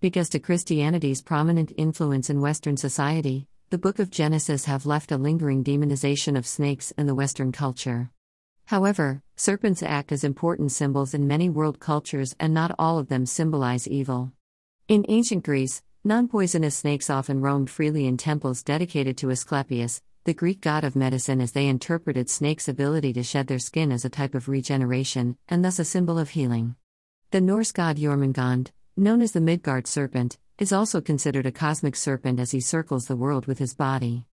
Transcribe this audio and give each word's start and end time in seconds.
Because 0.00 0.28
to 0.28 0.38
Christianity's 0.38 1.22
prominent 1.22 1.72
influence 1.76 2.30
in 2.30 2.40
Western 2.40 2.76
society, 2.76 3.48
the 3.70 3.78
book 3.78 3.98
of 3.98 4.12
Genesis 4.12 4.66
have 4.66 4.86
left 4.86 5.10
a 5.10 5.16
lingering 5.16 5.64
demonization 5.64 6.38
of 6.38 6.46
snakes 6.46 6.92
in 6.92 7.08
the 7.08 7.16
Western 7.16 7.50
culture. 7.50 8.12
However, 8.66 9.22
serpents 9.34 9.82
act 9.82 10.12
as 10.12 10.22
important 10.22 10.70
symbols 10.70 11.14
in 11.14 11.26
many 11.26 11.50
world 11.50 11.80
cultures 11.80 12.36
and 12.38 12.54
not 12.54 12.76
all 12.78 13.00
of 13.00 13.08
them 13.08 13.26
symbolize 13.26 13.88
evil. 13.88 14.30
In 14.86 15.04
ancient 15.08 15.42
Greece, 15.42 15.82
non 16.04 16.28
poisonous 16.28 16.76
snakes 16.76 17.10
often 17.10 17.40
roamed 17.40 17.68
freely 17.68 18.06
in 18.06 18.16
temples 18.16 18.62
dedicated 18.62 19.18
to 19.18 19.32
Asclepius, 19.32 20.00
the 20.22 20.32
Greek 20.32 20.60
god 20.60 20.84
of 20.84 20.94
medicine, 20.94 21.40
as 21.40 21.50
they 21.50 21.66
interpreted 21.66 22.30
snakes' 22.30 22.68
ability 22.68 23.12
to 23.14 23.24
shed 23.24 23.48
their 23.48 23.58
skin 23.58 23.90
as 23.90 24.04
a 24.04 24.10
type 24.10 24.36
of 24.36 24.48
regeneration, 24.48 25.36
and 25.48 25.64
thus 25.64 25.80
a 25.80 25.84
symbol 25.84 26.20
of 26.20 26.30
healing. 26.30 26.76
The 27.32 27.40
Norse 27.40 27.72
god 27.72 27.96
Jormungand, 27.96 28.68
known 28.98 29.22
as 29.22 29.32
the 29.32 29.40
Midgard 29.40 29.86
serpent, 29.86 30.38
is 30.58 30.72
also 30.72 31.00
considered 31.00 31.46
a 31.46 31.52
cosmic 31.52 31.94
serpent 31.94 32.40
as 32.40 32.50
he 32.50 32.60
circles 32.60 33.06
the 33.06 33.16
world 33.16 33.46
with 33.46 33.58
his 33.58 33.74
body. 33.74 34.24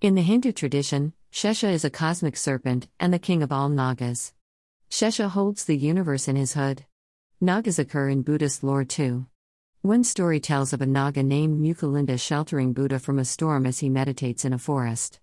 In 0.00 0.14
the 0.14 0.22
Hindu 0.22 0.52
tradition, 0.52 1.14
Shesha 1.32 1.72
is 1.72 1.84
a 1.84 1.90
cosmic 1.90 2.36
serpent 2.36 2.88
and 2.98 3.12
the 3.12 3.18
king 3.18 3.42
of 3.42 3.50
all 3.50 3.68
Nagas. 3.68 4.34
Shesha 4.90 5.28
holds 5.28 5.64
the 5.64 5.76
universe 5.76 6.28
in 6.28 6.36
his 6.36 6.54
hood. 6.54 6.84
Nagas 7.40 7.78
occur 7.78 8.08
in 8.08 8.22
Buddhist 8.22 8.62
lore 8.62 8.84
too. 8.84 9.26
One 9.82 10.04
story 10.04 10.40
tells 10.40 10.74
of 10.74 10.82
a 10.82 10.86
Naga 10.86 11.22
named 11.22 11.58
Mukhalinda 11.58 12.20
sheltering 12.20 12.74
Buddha 12.74 12.98
from 12.98 13.18
a 13.18 13.24
storm 13.24 13.64
as 13.64 13.78
he 13.78 13.88
meditates 13.88 14.44
in 14.44 14.52
a 14.52 14.58
forest. 14.58 15.20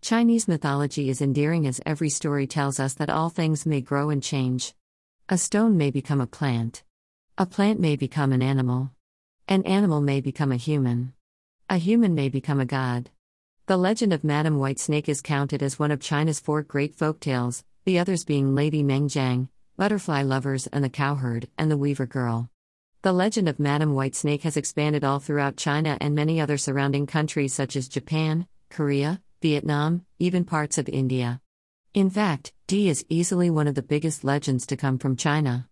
Chinese 0.00 0.46
mythology 0.46 1.08
is 1.08 1.20
endearing 1.20 1.66
as 1.66 1.80
every 1.84 2.08
story 2.08 2.46
tells 2.46 2.78
us 2.78 2.94
that 2.94 3.10
all 3.10 3.30
things 3.30 3.66
may 3.66 3.80
grow 3.80 4.10
and 4.10 4.22
change. 4.22 4.74
A 5.28 5.38
stone 5.38 5.76
may 5.76 5.90
become 5.90 6.20
a 6.20 6.26
plant. 6.26 6.84
A 7.38 7.46
plant 7.46 7.80
may 7.80 7.96
become 7.96 8.30
an 8.32 8.42
animal. 8.42 8.90
An 9.48 9.62
animal 9.62 10.02
may 10.02 10.20
become 10.20 10.52
a 10.52 10.56
human. 10.56 11.14
A 11.70 11.78
human 11.78 12.14
may 12.14 12.28
become 12.28 12.60
a 12.60 12.66
god. 12.66 13.08
The 13.64 13.78
legend 13.78 14.12
of 14.12 14.22
Madame 14.22 14.58
Whitesnake 14.58 15.08
is 15.08 15.22
counted 15.22 15.62
as 15.62 15.78
one 15.78 15.90
of 15.90 15.98
China's 15.98 16.38
four 16.40 16.60
great 16.62 16.94
folk 16.94 17.20
tales, 17.20 17.64
the 17.86 17.98
others 17.98 18.26
being 18.26 18.54
Lady 18.54 18.82
Mengjiang, 18.82 19.48
Butterfly 19.78 20.20
Lovers, 20.20 20.66
and 20.66 20.84
the 20.84 20.90
Cowherd, 20.90 21.48
and 21.56 21.70
the 21.70 21.78
Weaver 21.78 22.04
Girl. 22.04 22.50
The 23.00 23.14
legend 23.14 23.48
of 23.48 23.58
Madame 23.58 23.94
Whitesnake 23.94 24.42
has 24.42 24.58
expanded 24.58 25.02
all 25.02 25.18
throughout 25.18 25.56
China 25.56 25.96
and 26.02 26.14
many 26.14 26.38
other 26.38 26.58
surrounding 26.58 27.06
countries 27.06 27.54
such 27.54 27.76
as 27.76 27.88
Japan, 27.88 28.46
Korea, 28.68 29.22
Vietnam, 29.40 30.04
even 30.18 30.44
parts 30.44 30.76
of 30.76 30.86
India. 30.86 31.40
In 31.94 32.10
fact, 32.10 32.52
D 32.66 32.90
is 32.90 33.06
easily 33.08 33.48
one 33.48 33.68
of 33.68 33.74
the 33.74 33.82
biggest 33.82 34.22
legends 34.22 34.66
to 34.66 34.76
come 34.76 34.98
from 34.98 35.16
China. 35.16 35.66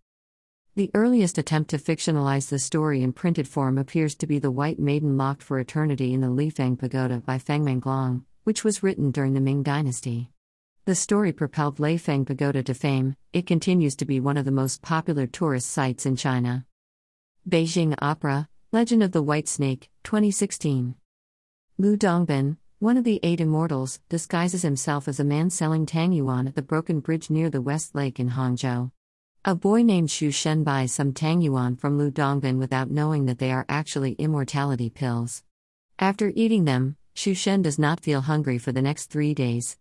The 0.77 0.91
earliest 0.95 1.37
attempt 1.37 1.71
to 1.71 1.79
fictionalize 1.79 2.49
the 2.49 2.61
story 2.61 3.03
in 3.03 3.13
printed 3.13 3.49
form 3.49 3.77
appears 3.77 4.15
to 4.15 4.27
be 4.29 4.39
The 4.39 4.53
White 4.53 4.79
Maiden 4.79 5.17
Locked 5.17 5.43
for 5.43 5.59
Eternity 5.59 6.15
in 6.15 6.21
the 6.21 6.29
Leifeng 6.29 6.79
Pagoda 6.79 7.19
by 7.19 7.39
Feng 7.39 7.65
Menglong, 7.65 8.23
which 8.45 8.63
was 8.63 8.81
written 8.81 9.11
during 9.11 9.35
the 9.35 9.41
Ming 9.41 9.65
Dynasty. 9.65 10.31
The 10.85 10.95
story 10.95 11.33
propelled 11.33 11.79
Leifeng 11.79 12.25
Pagoda 12.25 12.63
to 12.63 12.73
fame, 12.73 13.17
it 13.33 13.49
continues 13.49 13.97
to 13.97 14.05
be 14.05 14.21
one 14.21 14.37
of 14.37 14.45
the 14.45 14.53
most 14.53 14.81
popular 14.81 15.27
tourist 15.27 15.69
sites 15.69 16.07
in 16.07 16.15
China. 16.15 16.67
Beijing 17.49 17.97
Opera, 18.01 18.49
Legend 18.71 19.03
of 19.03 19.11
the 19.11 19.25
White 19.25 19.49
Snake, 19.49 19.91
2016. 20.05 20.95
Lu 21.79 21.97
Dongbin, 21.97 22.59
one 22.79 22.97
of 22.97 23.03
the 23.03 23.19
eight 23.25 23.41
immortals, 23.41 23.99
disguises 24.09 24.63
himself 24.63 25.09
as 25.09 25.19
a 25.19 25.25
man 25.25 25.51
selling 25.51 25.85
Tang 25.85 26.13
Yuan 26.13 26.47
at 26.47 26.55
the 26.55 26.63
broken 26.63 27.01
bridge 27.01 27.29
near 27.29 27.51
the 27.51 27.61
West 27.61 27.97
Lake 27.97 28.21
in 28.21 28.31
Hangzhou. 28.31 28.93
A 29.43 29.55
boy 29.55 29.83
named 29.83 30.11
Xu 30.11 30.35
Shen 30.35 30.65
buys 30.65 30.93
some 30.93 31.15
Tang 31.15 31.41
Yuan 31.41 31.75
from 31.75 31.97
Lu 31.97 32.11
Dongbin 32.11 32.59
without 32.59 32.91
knowing 32.91 33.25
that 33.25 33.39
they 33.39 33.51
are 33.51 33.65
actually 33.71 34.13
immortality 34.13 34.91
pills. 34.91 35.43
After 35.99 36.31
eating 36.37 36.67
them, 36.67 36.99
Xu 37.17 37.35
Shen 37.35 37.63
does 37.63 37.79
not 37.79 38.01
feel 38.01 38.21
hungry 38.21 38.59
for 38.59 38.71
the 38.71 38.83
next 38.83 39.07
three 39.07 39.33
days. 39.33 39.79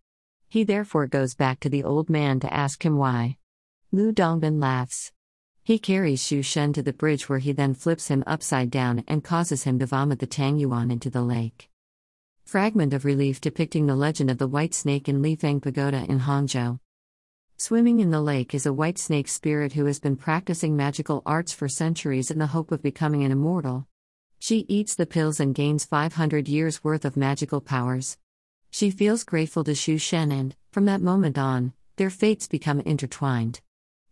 He 0.48 0.64
therefore 0.64 1.08
goes 1.08 1.36
back 1.36 1.60
to 1.60 1.70
the 1.70 1.84
old 1.84 2.10
man 2.10 2.40
to 2.40 2.54
ask 2.54 2.86
him 2.86 2.96
why. 2.96 3.36
Lu 3.92 4.14
Dongbin 4.14 4.62
laughs. 4.62 5.12
He 5.62 5.78
carries 5.78 6.24
Xu 6.24 6.42
Shen 6.42 6.72
to 6.72 6.82
the 6.82 6.94
bridge 6.94 7.28
where 7.28 7.40
he 7.40 7.52
then 7.52 7.74
flips 7.74 8.08
him 8.08 8.24
upside 8.26 8.72
down 8.72 9.04
and 9.10 9.26
causes 9.26 9.66
him 9.66 9.78
to 9.80 9.86
vomit 9.86 10.20
the 10.20 10.26
Tang 10.26 10.58
Yuan 10.58 10.90
into 10.90 11.10
the 11.10 11.22
lake. 11.22 11.70
Fragment 12.46 12.94
of 12.94 13.04
relief 13.04 13.42
depicting 13.42 13.88
the 13.88 13.96
legend 13.98 14.32
of 14.32 14.38
the 14.38 14.48
white 14.48 14.74
snake 14.74 15.10
in 15.10 15.22
Li 15.22 15.36
Leifeng 15.36 15.62
Pagoda 15.62 16.06
in 16.08 16.22
Hangzhou. 16.22 16.80
Swimming 17.62 18.00
in 18.00 18.10
the 18.10 18.22
lake 18.22 18.56
is 18.56 18.66
a 18.66 18.72
white 18.72 18.98
snake 18.98 19.28
spirit 19.28 19.74
who 19.74 19.84
has 19.84 20.00
been 20.00 20.16
practicing 20.16 20.78
magical 20.78 21.22
arts 21.26 21.52
for 21.52 21.68
centuries 21.68 22.32
in 22.32 22.40
the 22.40 22.48
hope 22.48 22.72
of 22.72 22.82
becoming 22.82 23.26
an 23.26 23.34
immortal. 23.34 23.86
She 24.40 24.60
eats 24.70 24.96
the 24.96 25.06
pills 25.06 25.42
and 25.42 25.54
gains 25.54 25.84
500 25.84 26.48
years' 26.48 26.86
worth 26.86 27.04
of 27.04 27.18
magical 27.18 27.60
powers. 27.60 28.18
She 28.72 28.90
feels 28.90 29.26
grateful 29.26 29.66
to 29.66 29.72
Xu 29.72 30.00
Shen, 30.00 30.32
and, 30.32 30.56
from 30.72 30.86
that 30.86 31.02
moment 31.02 31.38
on, 31.38 31.74
their 31.98 32.10
fates 32.10 32.48
become 32.48 32.80
intertwined. 32.80 33.60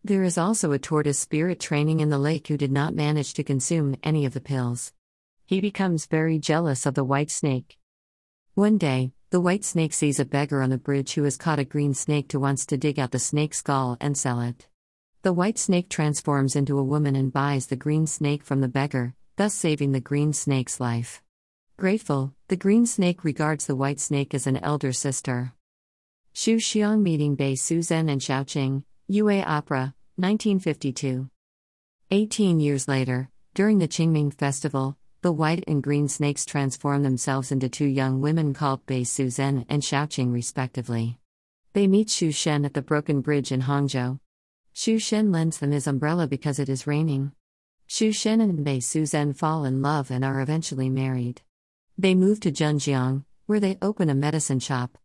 There 0.03 0.23
is 0.23 0.37
also 0.37 0.73
a 0.73 0.77
tortoise 0.77 1.17
spirit 1.17 1.61
training 1.61 2.01
in 2.01 2.09
the 2.09 2.19
lake 2.19 2.49
who 2.49 2.57
did 2.57 2.73
not 2.73 2.95
manage 2.95 3.33
to 3.35 3.45
consume 3.45 3.95
any 4.03 4.25
of 4.25 4.33
the 4.33 4.41
pills. 4.41 4.91
He 5.45 5.61
becomes 5.61 6.05
very 6.05 6.37
jealous 6.37 6.85
of 6.85 6.95
the 6.95 7.05
white 7.05 7.31
snake. 7.31 7.77
One 8.55 8.77
day, 8.77 9.13
the 9.29 9.41
white 9.41 9.65
snake 9.65 9.91
sees 9.91 10.21
a 10.21 10.25
beggar 10.25 10.61
on 10.61 10.69
the 10.69 10.77
bridge 10.77 11.13
who 11.13 11.23
has 11.23 11.35
caught 11.35 11.59
a 11.59 11.65
green 11.65 11.93
snake 11.93 12.29
to 12.29 12.39
wants 12.39 12.65
to 12.65 12.77
dig 12.77 12.97
out 12.97 13.11
the 13.11 13.19
snake's 13.19 13.57
skull 13.57 13.97
and 13.99 14.17
sell 14.17 14.39
it. 14.39 14.67
The 15.23 15.33
white 15.33 15.57
snake 15.57 15.89
transforms 15.89 16.55
into 16.55 16.79
a 16.79 16.83
woman 16.83 17.13
and 17.13 17.33
buys 17.33 17.67
the 17.67 17.75
green 17.75 18.07
snake 18.07 18.41
from 18.45 18.61
the 18.61 18.69
beggar, 18.69 19.15
thus 19.35 19.53
saving 19.53 19.91
the 19.91 19.99
green 19.99 20.31
snake's 20.31 20.79
life. 20.79 21.21
Grateful, 21.75 22.33
the 22.47 22.55
green 22.55 22.85
snake 22.85 23.25
regards 23.25 23.65
the 23.65 23.75
white 23.75 23.99
snake 23.99 24.33
as 24.33 24.47
an 24.47 24.55
elder 24.57 24.93
sister. 24.93 25.53
Xu 26.33 26.55
Xian 26.55 27.01
meeting 27.01 27.35
Bei 27.35 27.53
Suzhen 27.53 28.09
and 28.09 28.21
Xiaoqing, 28.21 28.83
Yue 29.09 29.41
Opera, 29.41 29.93
1952. 30.15 31.29
Eighteen 32.11 32.61
years 32.61 32.87
later, 32.87 33.29
during 33.53 33.79
the 33.79 33.89
Qingming 33.89 34.33
Festival, 34.33 34.97
the 35.21 35.31
white 35.31 35.63
and 35.67 35.81
green 35.81 36.07
snakes 36.07 36.45
transform 36.45 37.01
themselves 37.01 37.51
into 37.51 37.67
two 37.67 37.85
young 37.85 38.21
women 38.21 38.53
called 38.53 38.85
Bei 38.85 39.01
Suzhen 39.01 39.65
and 39.67 39.81
Xiaoqing 39.81 40.31
respectively. 40.31 41.17
They 41.73 41.87
meet 41.87 42.09
Xu 42.09 42.33
Shen 42.33 42.65
at 42.65 42.75
the 42.75 42.83
broken 42.83 43.21
bridge 43.21 43.51
in 43.51 43.63
Hangzhou. 43.63 44.19
Xu 44.75 45.01
Shen 45.01 45.31
lends 45.31 45.57
them 45.57 45.71
his 45.71 45.87
umbrella 45.87 46.27
because 46.27 46.59
it 46.59 46.69
is 46.69 46.85
raining. 46.85 47.31
Xu 47.89 48.13
Shen 48.13 48.41
and 48.41 48.63
Bei 48.63 48.77
Suzhen 48.77 49.35
fall 49.35 49.65
in 49.65 49.81
love 49.81 50.11
and 50.11 50.23
are 50.23 50.39
eventually 50.39 50.89
married. 50.89 51.41
They 51.97 52.13
move 52.13 52.39
to 52.41 52.51
Zhenjiang, 52.51 53.25
where 53.47 53.59
they 53.59 53.79
open 53.81 54.09
a 54.09 54.15
medicine 54.15 54.59
shop. 54.59 54.99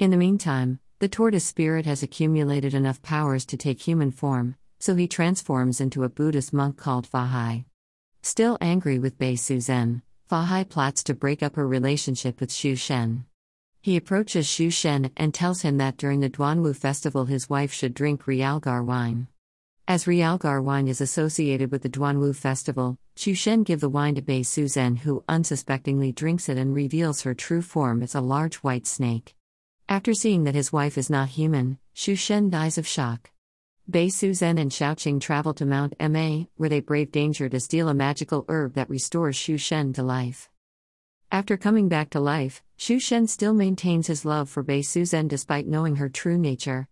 In 0.00 0.10
the 0.10 0.16
meantime, 0.16 0.80
the 0.98 1.08
tortoise 1.08 1.44
spirit 1.44 1.86
has 1.86 2.02
accumulated 2.02 2.74
enough 2.74 3.02
powers 3.02 3.46
to 3.46 3.56
take 3.56 3.82
human 3.82 4.10
form, 4.10 4.56
so 4.80 4.96
he 4.96 5.06
transforms 5.06 5.80
into 5.80 6.02
a 6.02 6.08
Buddhist 6.08 6.52
monk 6.52 6.76
called 6.76 7.06
Fahai. 7.08 7.66
Still 8.22 8.58
angry 8.60 8.98
with 8.98 9.18
Bei 9.18 9.34
Suzhen, 9.34 10.02
Fahai 10.30 10.68
plots 10.68 11.02
to 11.04 11.14
break 11.14 11.42
up 11.42 11.56
her 11.56 11.66
relationship 11.66 12.40
with 12.40 12.50
Xu 12.50 12.76
Shen. 12.76 13.24
He 13.80 13.96
approaches 13.96 14.46
Xu 14.46 14.72
Shen 14.72 15.10
and 15.16 15.32
tells 15.32 15.62
him 15.62 15.78
that 15.78 15.96
during 15.96 16.20
the 16.20 16.28
Duanwu 16.28 16.76
festival 16.76 17.26
his 17.26 17.48
wife 17.48 17.72
should 17.72 17.94
drink 17.94 18.24
Realgar 18.24 18.84
wine. 18.84 19.28
As 19.86 20.04
Realgar 20.04 20.62
wine 20.62 20.88
is 20.88 21.00
associated 21.00 21.70
with 21.70 21.82
the 21.82 21.88
Duanwu 21.88 22.36
festival, 22.36 22.98
Xu 23.16 23.34
Shen 23.36 23.62
give 23.62 23.80
the 23.80 23.88
wine 23.88 24.16
to 24.16 24.22
Bei 24.22 24.40
Suzhen 24.40 24.98
who 24.98 25.24
unsuspectingly 25.28 26.12
drinks 26.12 26.48
it 26.48 26.58
and 26.58 26.74
reveals 26.74 27.22
her 27.22 27.34
true 27.34 27.62
form 27.62 28.02
as 28.02 28.14
a 28.14 28.20
large 28.20 28.56
white 28.56 28.86
snake. 28.86 29.34
After 29.88 30.12
seeing 30.12 30.44
that 30.44 30.54
his 30.54 30.72
wife 30.72 30.98
is 30.98 31.08
not 31.08 31.30
human, 31.30 31.78
Xu 31.94 32.18
Shen 32.18 32.50
dies 32.50 32.76
of 32.76 32.86
shock. 32.86 33.30
Bei 33.90 34.08
Suzhen 34.08 34.60
and 34.60 34.70
Xiaoqing 34.70 35.18
travel 35.18 35.54
to 35.54 35.64
Mount 35.64 35.94
Ma, 35.98 36.44
where 36.56 36.68
they 36.68 36.80
brave 36.80 37.10
danger 37.10 37.48
to 37.48 37.58
steal 37.58 37.88
a 37.88 37.94
magical 37.94 38.44
herb 38.46 38.74
that 38.74 38.90
restores 38.90 39.38
Xu 39.38 39.58
Shen 39.58 39.94
to 39.94 40.02
life. 40.02 40.50
After 41.32 41.56
coming 41.56 41.88
back 41.88 42.10
to 42.10 42.20
life, 42.20 42.62
Xu 42.78 43.00
Shen 43.00 43.26
still 43.26 43.54
maintains 43.54 44.06
his 44.06 44.26
love 44.26 44.50
for 44.50 44.62
Bei 44.62 44.80
Suzhen 44.80 45.26
despite 45.26 45.66
knowing 45.66 45.96
her 45.96 46.10
true 46.10 46.36
nature. 46.36 46.86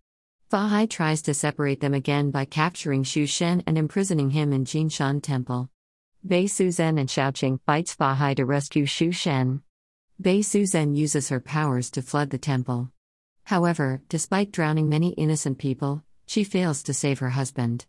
Fahai 0.50 0.88
tries 0.88 1.20
to 1.20 1.34
separate 1.34 1.81
them 1.81 1.93
again 1.93 2.31
by 2.31 2.46
capturing 2.46 3.04
Xu 3.04 3.28
Shen 3.28 3.62
and 3.66 3.76
imprisoning 3.76 4.31
him 4.31 4.54
in 4.54 4.64
Jinshan 4.64 5.22
Temple. 5.22 5.69
Bei 6.25 6.44
Suzhen 6.44 6.99
and 6.99 7.10
Xiaoqing 7.10 7.60
fights 7.66 7.94
Fahai 7.94 8.34
to 8.37 8.46
rescue 8.46 8.87
Xu 8.87 9.14
Shen. 9.14 9.60
Bei 10.19 10.38
Suzhen 10.38 10.96
uses 10.96 11.28
her 11.28 11.40
powers 11.40 11.90
to 11.90 12.00
flood 12.00 12.31
the 12.31 12.38
temple. 12.38 12.90
However, 13.44 14.00
despite 14.08 14.50
drowning 14.50 14.88
many 14.88 15.10
innocent 15.10 15.58
people, 15.58 16.02
she 16.26 16.44
fails 16.44 16.82
to 16.82 16.93
save 16.93 17.20
her 17.20 17.31
husband. 17.31 17.87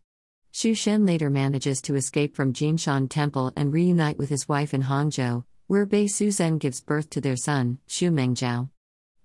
Xu 0.54 0.76
Shen 0.76 1.06
later 1.06 1.30
manages 1.30 1.82
to 1.84 1.96
escape 1.96 2.36
from 2.36 2.54
Jinshan 2.54 3.10
Temple 3.10 3.52
and 3.56 3.74
reunite 3.74 4.18
with 4.18 4.30
his 4.30 4.48
wife 4.48 4.74
in 4.74 4.84
Hangzhou, 4.84 5.44
where 5.68 5.86
Bei 5.86 6.06
Suzhen 6.06 6.58
gives 6.60 6.82
birth 6.82 7.10
to 7.12 7.22
their 7.22 7.36
son, 7.36 7.80
Xu 7.88 8.12
Mengjiao. 8.12 8.70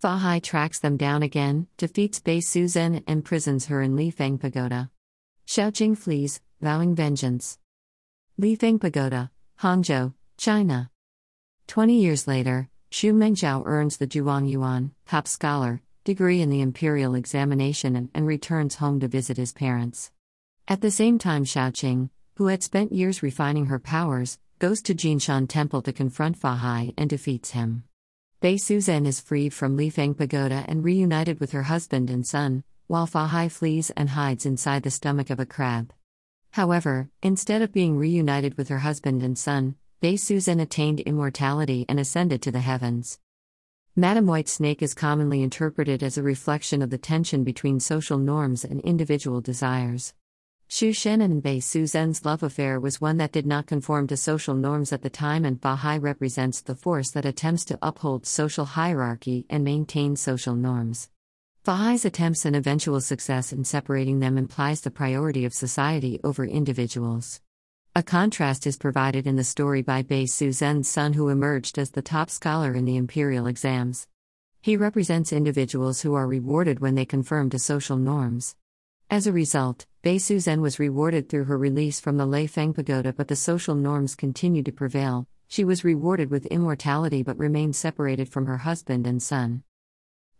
Fahai 0.02 0.42
tracks 0.42 0.80
them 0.80 0.96
down 0.96 1.22
again, 1.22 1.68
defeats 1.76 2.20
Bei 2.20 2.38
Suzhen, 2.38 2.96
and 2.96 3.04
imprisons 3.06 3.66
her 3.66 3.80
in 3.80 3.96
Leifeng 3.96 4.40
Pagoda. 4.40 4.90
Xiaoqing 5.46 5.96
flees, 5.96 6.40
vowing 6.60 6.94
vengeance. 6.94 7.58
Leifeng 8.40 8.80
Pagoda, 8.80 9.30
Hangzhou, 9.60 10.14
China. 10.36 10.90
Twenty 11.68 12.00
years 12.00 12.26
later, 12.26 12.68
Xu 12.90 13.14
Mengjiao 13.14 13.62
earns 13.64 13.96
the 13.96 14.06
Zhuang 14.06 14.50
Yuan, 14.50 14.90
top 15.06 15.28
scholar, 15.28 15.80
degree 16.04 16.40
in 16.40 16.50
the 16.50 16.60
imperial 16.60 17.14
examination 17.14 17.96
and, 17.96 18.08
and 18.14 18.26
returns 18.26 18.76
home 18.76 19.00
to 19.00 19.08
visit 19.08 19.36
his 19.36 19.52
parents. 19.52 20.10
At 20.68 20.80
the 20.80 20.90
same 20.90 21.18
time, 21.18 21.44
Xiaoqing, 21.44 22.10
who 22.36 22.46
had 22.46 22.62
spent 22.62 22.92
years 22.92 23.22
refining 23.22 23.66
her 23.66 23.78
powers, 23.78 24.38
goes 24.58 24.80
to 24.82 24.94
Jinshan 24.94 25.48
Temple 25.48 25.82
to 25.82 25.92
confront 25.92 26.38
Fahai 26.38 26.94
and 26.96 27.10
defeats 27.10 27.50
him. 27.50 27.84
Bei 28.40 28.54
Suzhen 28.54 29.06
is 29.06 29.20
freed 29.20 29.52
from 29.54 29.76
Leifeng 29.76 30.16
Pagoda 30.16 30.64
and 30.66 30.84
reunited 30.84 31.38
with 31.40 31.52
her 31.52 31.64
husband 31.64 32.10
and 32.10 32.26
son, 32.26 32.64
while 32.86 33.06
Fahai 33.06 33.50
flees 33.50 33.90
and 33.96 34.10
hides 34.10 34.44
inside 34.44 34.82
the 34.82 34.90
stomach 34.90 35.30
of 35.30 35.38
a 35.38 35.46
crab. 35.46 35.92
However, 36.50 37.08
instead 37.22 37.62
of 37.62 37.72
being 37.72 37.96
reunited 37.96 38.56
with 38.56 38.68
her 38.68 38.80
husband 38.80 39.22
and 39.22 39.38
son, 39.38 39.76
Bei 40.00 40.14
Suzhen 40.14 40.60
attained 40.60 41.00
immortality 41.00 41.86
and 41.88 42.00
ascended 42.00 42.42
to 42.42 42.50
the 42.50 42.60
heavens. 42.60 43.18
Madam 43.94 44.26
White 44.26 44.48
Snake 44.48 44.80
is 44.80 44.94
commonly 44.94 45.42
interpreted 45.42 46.02
as 46.02 46.16
a 46.16 46.22
reflection 46.22 46.80
of 46.80 46.88
the 46.88 46.96
tension 46.96 47.44
between 47.44 47.78
social 47.78 48.16
norms 48.16 48.64
and 48.64 48.80
individual 48.80 49.42
desires. 49.42 50.14
Xu 50.70 50.96
Shen 50.96 51.20
and 51.20 51.42
Bei 51.42 51.58
Suzhen's 51.58 52.24
love 52.24 52.42
affair 52.42 52.80
was 52.80 53.02
one 53.02 53.18
that 53.18 53.32
did 53.32 53.44
not 53.44 53.66
conform 53.66 54.06
to 54.06 54.16
social 54.16 54.54
norms 54.54 54.94
at 54.94 55.02
the 55.02 55.10
time, 55.10 55.44
and 55.44 55.60
Fa 55.60 55.76
Hai 55.76 55.98
represents 55.98 56.62
the 56.62 56.74
force 56.74 57.10
that 57.10 57.26
attempts 57.26 57.66
to 57.66 57.78
uphold 57.82 58.24
social 58.24 58.64
hierarchy 58.64 59.44
and 59.50 59.62
maintain 59.62 60.16
social 60.16 60.54
norms. 60.54 61.10
Fa 61.62 61.76
Hai's 61.76 62.06
attempts 62.06 62.46
and 62.46 62.56
eventual 62.56 63.02
success 63.02 63.52
in 63.52 63.62
separating 63.62 64.20
them 64.20 64.38
implies 64.38 64.80
the 64.80 64.90
priority 64.90 65.44
of 65.44 65.52
society 65.52 66.18
over 66.24 66.46
individuals. 66.46 67.42
A 67.94 68.02
contrast 68.02 68.66
is 68.66 68.78
provided 68.78 69.26
in 69.26 69.36
the 69.36 69.44
story 69.44 69.82
by 69.82 70.00
Bei 70.00 70.24
Suzhen's 70.24 70.88
son, 70.88 71.12
who 71.12 71.28
emerged 71.28 71.76
as 71.76 71.90
the 71.90 72.00
top 72.00 72.30
scholar 72.30 72.72
in 72.72 72.86
the 72.86 72.96
imperial 72.96 73.46
exams. 73.46 74.08
He 74.62 74.78
represents 74.78 75.30
individuals 75.30 76.00
who 76.00 76.14
are 76.14 76.26
rewarded 76.26 76.80
when 76.80 76.94
they 76.94 77.04
conform 77.04 77.50
to 77.50 77.58
social 77.58 77.98
norms. 77.98 78.56
As 79.10 79.26
a 79.26 79.32
result, 79.32 79.84
Bei 80.00 80.16
Suzhen 80.16 80.62
was 80.62 80.78
rewarded 80.78 81.28
through 81.28 81.44
her 81.44 81.58
release 81.58 82.00
from 82.00 82.16
the 82.16 82.24
Lei 82.24 82.46
Feng 82.46 82.72
Pagoda, 82.72 83.12
but 83.12 83.28
the 83.28 83.36
social 83.36 83.74
norms 83.74 84.14
continued 84.14 84.64
to 84.64 84.72
prevail. 84.72 85.26
She 85.46 85.62
was 85.62 85.84
rewarded 85.84 86.30
with 86.30 86.46
immortality 86.46 87.22
but 87.22 87.36
remained 87.36 87.76
separated 87.76 88.30
from 88.30 88.46
her 88.46 88.56
husband 88.56 89.06
and 89.06 89.22
son. 89.22 89.64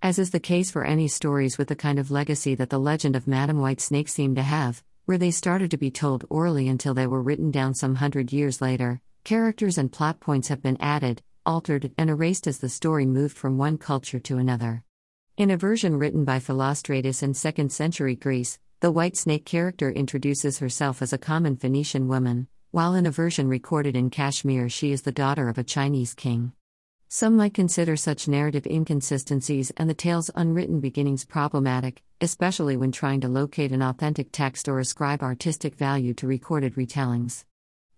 As 0.00 0.18
is 0.18 0.30
the 0.30 0.40
case 0.40 0.70
for 0.70 0.86
any 0.86 1.06
stories 1.06 1.58
with 1.58 1.68
the 1.68 1.76
kind 1.76 1.98
of 1.98 2.10
legacy 2.10 2.54
that 2.54 2.70
the 2.70 2.80
legend 2.80 3.14
of 3.14 3.28
Madam 3.28 3.60
White 3.60 3.82
Snake 3.82 4.08
seemed 4.08 4.36
to 4.36 4.42
have, 4.42 4.82
where 5.04 5.18
they 5.18 5.30
started 5.30 5.70
to 5.70 5.76
be 5.76 5.90
told 5.90 6.24
orally 6.30 6.68
until 6.68 6.94
they 6.94 7.06
were 7.06 7.22
written 7.22 7.50
down 7.50 7.74
some 7.74 7.96
hundred 7.96 8.32
years 8.32 8.60
later, 8.60 9.00
characters 9.24 9.76
and 9.76 9.90
plot 9.90 10.20
points 10.20 10.48
have 10.48 10.62
been 10.62 10.76
added, 10.80 11.22
altered, 11.44 11.92
and 11.98 12.08
erased 12.08 12.46
as 12.46 12.58
the 12.58 12.68
story 12.68 13.04
moved 13.04 13.36
from 13.36 13.58
one 13.58 13.78
culture 13.78 14.20
to 14.20 14.38
another. 14.38 14.84
In 15.36 15.50
a 15.50 15.56
version 15.56 15.96
written 15.96 16.24
by 16.24 16.38
Philostratus 16.38 17.22
in 17.22 17.32
2nd 17.32 17.72
century 17.72 18.14
Greece, 18.14 18.58
the 18.80 18.92
white 18.92 19.16
snake 19.16 19.44
character 19.44 19.90
introduces 19.90 20.58
herself 20.58 21.02
as 21.02 21.12
a 21.12 21.18
common 21.18 21.56
Phoenician 21.56 22.06
woman, 22.06 22.48
while 22.70 22.94
in 22.94 23.06
a 23.06 23.10
version 23.10 23.48
recorded 23.48 23.96
in 23.96 24.10
Kashmir 24.10 24.68
she 24.68 24.92
is 24.92 25.02
the 25.02 25.12
daughter 25.12 25.48
of 25.48 25.58
a 25.58 25.64
Chinese 25.64 26.14
king. 26.14 26.52
Some 27.14 27.36
might 27.36 27.52
consider 27.52 27.94
such 27.94 28.26
narrative 28.26 28.66
inconsistencies 28.66 29.70
and 29.76 29.90
the 29.90 29.92
tale's 29.92 30.30
unwritten 30.34 30.80
beginnings 30.80 31.26
problematic, 31.26 32.02
especially 32.22 32.74
when 32.74 32.90
trying 32.90 33.20
to 33.20 33.28
locate 33.28 33.70
an 33.70 33.82
authentic 33.82 34.32
text 34.32 34.66
or 34.66 34.78
ascribe 34.78 35.22
artistic 35.22 35.74
value 35.74 36.14
to 36.14 36.26
recorded 36.26 36.74
retellings. 36.74 37.44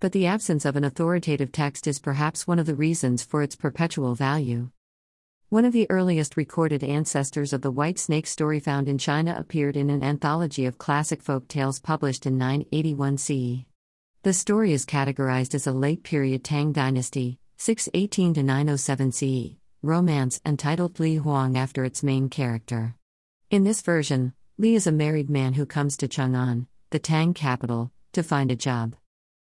But 0.00 0.11
the 0.11 0.26
absence 0.26 0.64
of 0.64 0.75
an 0.75 0.82
authoritative 0.82 1.52
text 1.52 1.87
is 1.87 2.00
perhaps 2.00 2.49
one 2.49 2.58
of 2.58 2.66
the 2.66 2.75
reasons 2.75 3.22
for 3.22 3.40
its 3.40 3.55
perpetual 3.55 4.16
value. 4.16 4.70
One 5.49 5.64
of 5.64 5.72
the 5.72 5.88
earliest 5.88 6.37
recorded 6.37 6.82
ancestors 6.82 7.52
of 7.52 7.62
the 7.62 7.70
white 7.70 8.00
snake 8.00 8.26
story 8.26 8.58
found 8.58 8.88
in 8.88 8.99
China 8.99 9.37
appeared 9.38 9.76
in 9.76 9.90
an 9.90 10.02
anthology 10.02 10.66
of 10.66 10.78
classic 10.78 11.22
folk 11.22 11.46
tales 11.46 11.78
published 11.78 12.26
in 12.26 12.37
981 12.37 13.19
CE. 13.19 13.64
The 14.25 14.32
story 14.32 14.72
is 14.72 14.84
categorized 14.84 15.55
as 15.55 15.69
a 15.69 15.72
late 15.72 16.02
period 16.02 16.43
Tang 16.43 16.72
dynasty, 16.72 17.38
618 17.66 18.34
to 18.34 18.43
907 18.43 19.12
CE, 19.12 19.56
romance 19.81 20.38
entitled 20.44 21.00
Li 21.00 21.14
Huang 21.14 21.56
after 21.56 21.82
its 21.82 22.02
main 22.02 22.28
character. 22.28 22.94
In 23.49 23.64
this 23.64 23.81
version, 23.81 24.34
Li 24.58 24.75
is 24.75 24.87
a 24.87 24.93
married 24.93 25.31
man 25.31 25.55
who 25.55 25.64
comes 25.64 25.96
to 25.96 26.06
Chang'an, 26.06 26.66
the 26.90 26.99
Tang 26.99 27.32
capital, 27.32 27.90
to 28.12 28.22
find 28.22 28.50
a 28.50 28.55
job. 28.55 28.96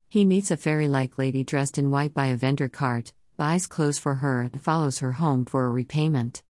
He 0.10 0.26
meets 0.26 0.52
a 0.52 0.58
fairy 0.58 0.90
like 0.90 1.18
lady 1.18 1.46
dressed 1.46 1.78
in 1.78 1.92
white 1.92 2.14
by 2.14 2.26
a 2.26 2.36
vendor 2.36 2.68
cart, 2.68 3.14
buys 3.38 3.68
clothes 3.68 3.98
for 3.98 4.16
her, 4.16 4.42
and 4.42 4.62
follows 4.62 5.00
her 5.00 5.14
home 5.14 5.46
for 5.46 5.66
a 5.66 5.70
repayment. 5.70 6.44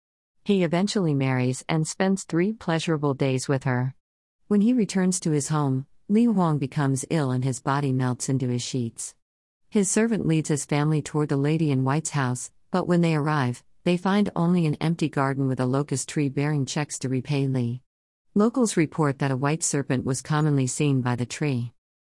He 0.45 0.63
eventually 0.63 1.13
marries 1.13 1.65
and 1.67 1.85
spends 1.85 2.23
three 2.23 2.53
pleasurable 2.53 3.13
days 3.13 3.49
with 3.49 3.65
her. 3.65 3.93
When 4.47 4.61
he 4.61 4.71
returns 4.71 5.19
to 5.19 5.31
his 5.31 5.49
home, 5.49 5.85
Li 6.07 6.27
Huang 6.27 6.59
becomes 6.59 7.03
ill 7.09 7.29
and 7.29 7.43
his 7.43 7.59
body 7.59 7.91
melts 7.91 8.29
into 8.29 8.47
his 8.47 8.61
sheets. 8.61 9.15
His 9.69 9.91
servant 9.91 10.25
leads 10.25 10.47
his 10.47 10.63
family 10.63 11.01
toward 11.01 11.27
the 11.27 11.35
lady 11.35 11.71
in 11.71 11.83
white's 11.83 12.11
house, 12.11 12.51
but 12.71 12.87
when 12.87 13.01
they 13.01 13.15
arrive, 13.15 13.63
they 13.83 13.97
find 13.97 14.29
only 14.33 14.65
an 14.65 14.75
empty 14.75 15.09
garden 15.09 15.47
with 15.47 15.59
a 15.59 15.65
locust 15.65 16.07
tree 16.07 16.29
bearing 16.29 16.65
checks 16.65 16.97
to 16.99 17.09
repay 17.09 17.47
Li. 17.47 17.81
Locals 18.33 18.77
report 18.77 19.19
that 19.19 19.31
a 19.31 19.37
white 19.37 19.63
serpent 19.63 20.05
was 20.05 20.21
commonly 20.21 20.67
seen 20.67 21.01
by 21.01 21.17
the 21.17 21.25
tree. 21.25 21.73